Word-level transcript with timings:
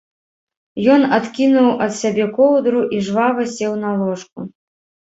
Ён 0.93 1.01
адкінуў 1.17 1.69
ад 1.87 1.91
сябе 2.01 2.25
коўдру 2.41 2.81
і 2.97 3.05
жвава 3.11 3.41
сеў 3.55 3.81
на 3.87 3.97
ложку. 4.05 4.53